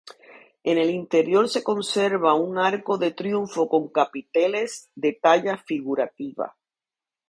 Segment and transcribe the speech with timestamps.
[0.63, 6.57] En el interior se conserva un arco de triunfo con capiteles de talla figurativa.